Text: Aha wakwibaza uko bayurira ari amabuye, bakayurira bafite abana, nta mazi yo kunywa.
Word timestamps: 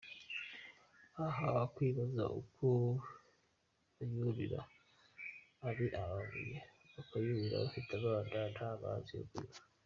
Aha 1.25 1.47
wakwibaza 1.55 2.23
uko 2.41 2.67
bayurira 3.97 4.59
ari 5.67 5.85
amabuye, 6.01 6.57
bakayurira 6.93 7.55
bafite 7.63 7.91
abana, 7.99 8.37
nta 8.53 8.69
mazi 8.81 9.11
yo 9.17 9.23
kunywa. 9.31 9.59